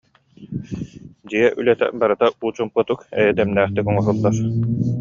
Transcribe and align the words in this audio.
Дьиэ 1.29 1.45
үлэтэ 1.59 1.85
барыта 1.99 2.25
уу 2.41 2.49
чуумпутук, 2.55 2.99
эйэ 3.19 3.31
дэмнээхтик 3.37 3.85
оҥоһуллар 3.89 4.35